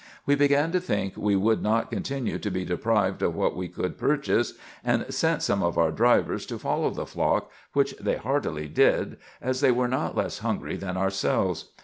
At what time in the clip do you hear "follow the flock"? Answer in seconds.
6.57-7.51